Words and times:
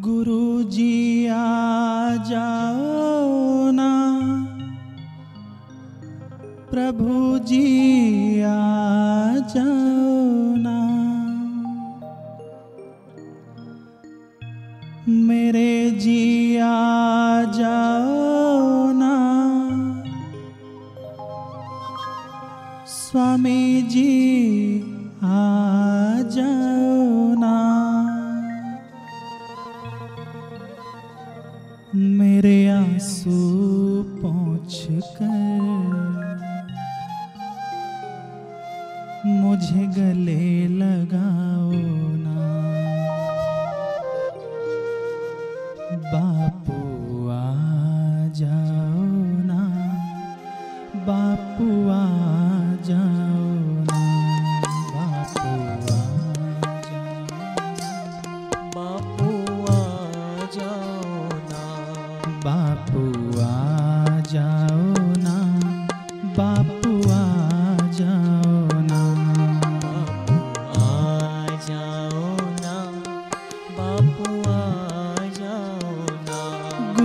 गुरु 0.00 0.62
जी 0.62 1.26
आ 1.26 2.16
जाओ 2.16 3.70
ना। 3.70 3.90
प्रभु 6.70 7.38
जी 7.38 8.40
आ 8.42 8.56
जाओ 9.36 10.54
ना। 10.56 10.78
मेरे 15.08 15.90
जी 15.90 16.56
आ 16.56 17.44
जाओ 17.44 18.92
ना। 18.92 19.14
स्वामी 22.86 23.82
जी 23.82 24.77
বাপ 45.90 46.57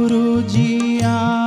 Guru 0.00 0.40
Dia. 0.48 1.39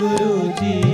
गुरु 0.00 0.34
जी 0.60 0.89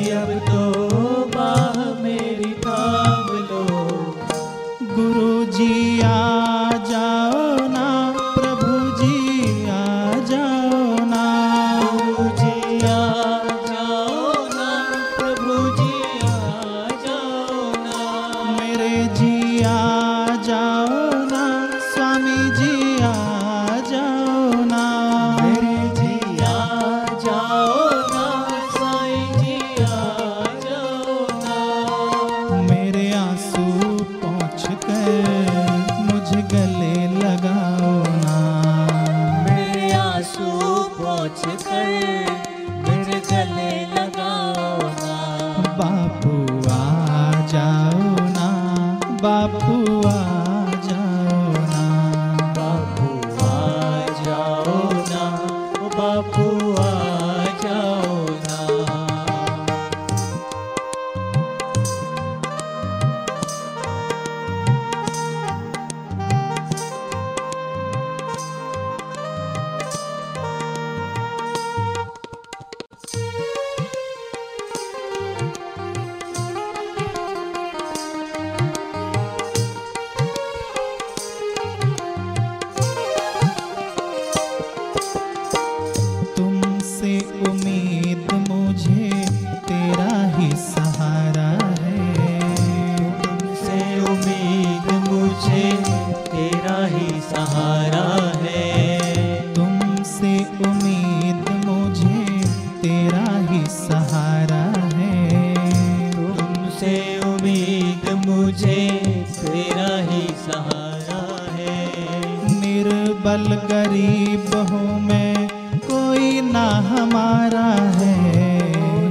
केवल 113.37 113.55
गरीब 113.71 114.55
हूँ 114.71 115.01
मैं, 115.01 115.49
कोई 115.79 116.41
ना 116.43 116.65
हमारा 116.87 117.65
है। 117.97 118.15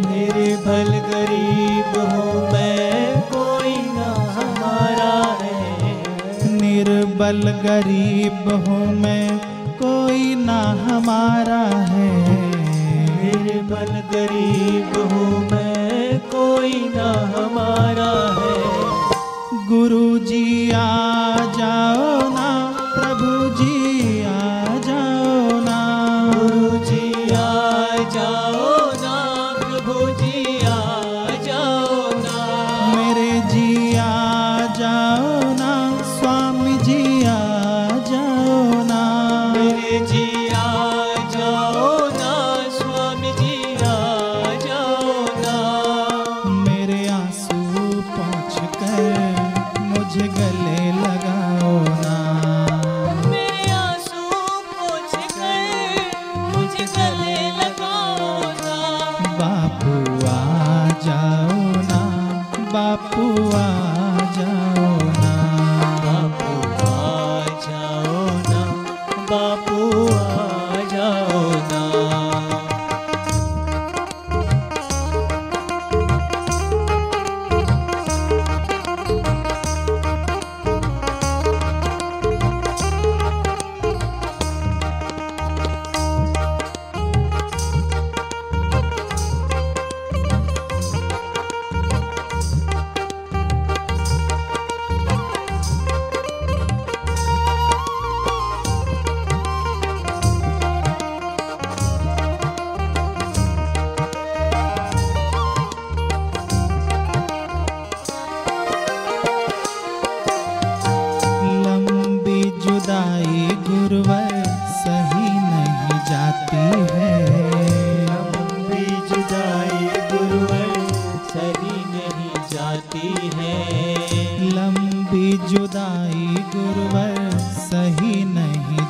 निर्बल 0.06 0.89
गरीब 1.10 1.98
हूँ 1.98 2.42
मैं, 2.54 3.22
कोई 3.30 3.75
ना 3.92 4.07
हमारा 4.38 5.12
है। 5.42 6.56
निर्बल 6.56 7.42
गरीब 7.62 8.50
हूँ 8.68 8.88
मैं, 8.95 9.38
कोई 9.77 10.36
ना 10.36 10.60
हमारा 10.89 11.62
है। 11.92 12.10
निर्बल 13.22 13.94
गरीब 14.13 14.98
हूँ 15.12 15.39
मैं, 15.51 16.19
कोई 16.31 16.74
ना 16.95 17.12
हमारा 17.36 18.25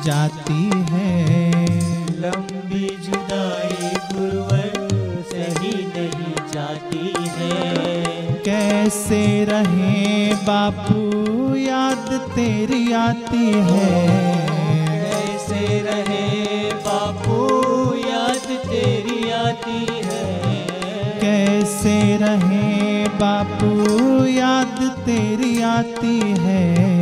जाती 0.06 0.70
है। 0.90 1.66
लंबी 2.20 2.88
जुदाई 2.88 3.88
गुरुवर 4.12 4.88
सही 5.30 5.72
नहीं 5.86 6.34
जाती 6.52 7.14
है। 7.28 8.34
कैसे 8.44 9.44
रहे 9.44 10.34
बापू 10.34 11.54
याद 11.54 12.12
तेरी 12.34 12.92
आती 12.92 13.50
है। 13.52 13.90
कैसे 15.02 15.80
रहे 15.80 16.72
बापू 16.74 17.38
याद 18.08 18.46
तेरी 18.66 19.30
आती 19.30 19.86
है। 20.04 20.24
कैसे 21.20 22.16
रहे 22.16 23.08
बापू 23.08 23.72
याद 24.24 24.96
तेरी 25.06 25.62
आती 25.62 26.20
है। 26.38 26.95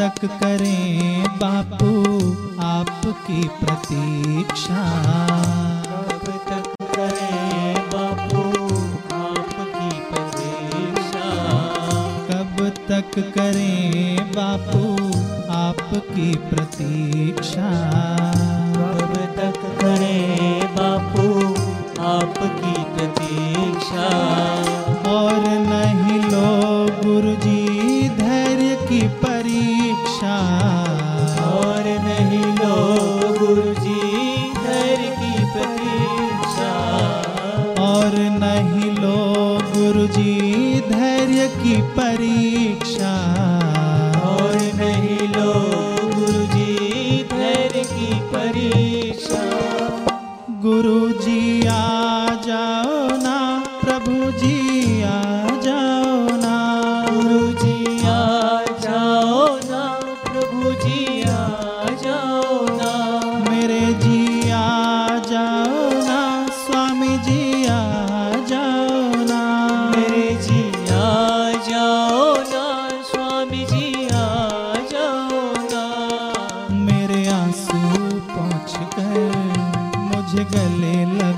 तक 0.00 0.24
करें 0.24 1.22
बापू 1.22 1.90
आपकी 2.62 3.48
प्रतीक्षा। 3.48 4.82
कब 5.84 6.40
तक 6.48 6.86
करें 6.96 7.74
बापू 7.74 8.42
आपकी 9.16 10.00
प्रतीक्षा। 10.00 11.28
कब 12.30 12.72
तक 12.88 13.18
करें 13.34 14.32
बापू 14.32 14.82
आपकी 15.52 16.34
प्रतीक्षा। 16.34 17.70
कब 18.76 19.14
तक 19.36 19.80
करें 19.80 20.60
बापू 20.74 21.54
आपकी 22.04 22.59
गले 80.38 81.04
लगाओ 81.04 81.29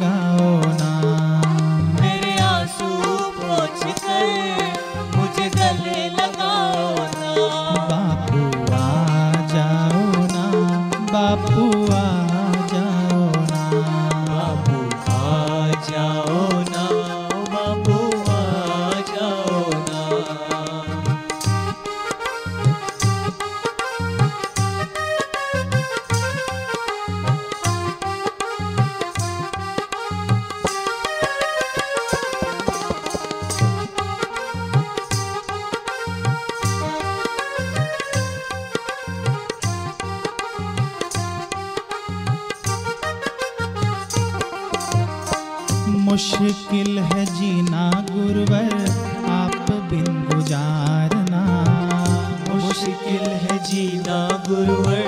जीना 54.13 54.45
गुरुवर 54.49 55.07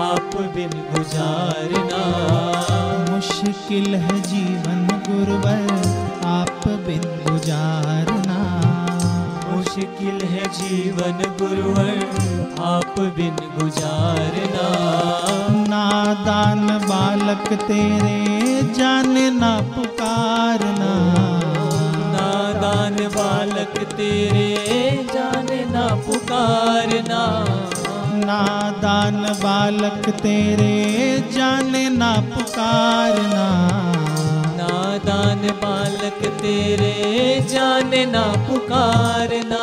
आप 0.00 0.36
बिन 0.54 0.70
गुजारना। 0.92 1.98
मुश्किल 3.10 3.94
है 3.94 4.20
जीवन 4.20 4.86
गुरुवर 5.08 5.66
आप 6.26 6.62
बिन 6.86 7.02
गुजारना। 7.26 8.38
मुश्किल 9.50 10.20
है 10.28 10.48
जीवन 10.48 11.18
गुरुवर 11.42 11.92
आप 12.64 12.94
बिन 13.18 13.36
गुजारना। 13.58 14.64
नादान 15.68 16.66
बालक 16.88 17.52
तेरे 17.62 18.62
जाने 18.72 19.30
ना 19.30 19.52
पुकारना। 19.76 20.92
नादान 22.16 22.96
बालक 23.18 23.78
तेरे 23.92 24.50
जाने 25.14 25.64
ना 25.70 25.86
पुकारना। 26.08 27.22
नादान 28.20 29.22
बालक 29.42 30.08
तेरे 30.22 30.74
जाने 31.34 31.82
ना 31.90 32.10
पुकारना 32.30 33.46
नादान 34.60 35.46
बालक 35.62 36.24
तेरे 36.42 36.94
जाने 37.52 38.04
ना 38.06 38.24
पुकारना 38.48 39.62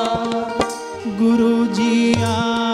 गुरु 1.19 1.53
जी 1.75 1.91
आ 2.23 2.66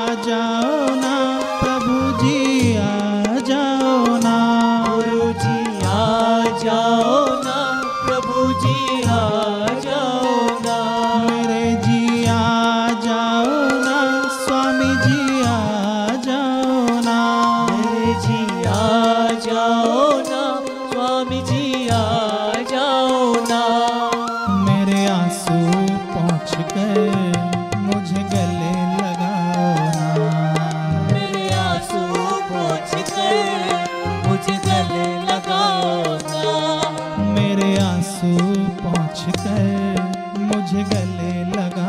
पूछ 39.04 39.24
कर 39.40 40.38
मुझे 40.40 40.84
गले 40.92 41.44
लगा 41.52 41.83